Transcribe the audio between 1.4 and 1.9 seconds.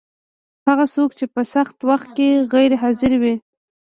سخت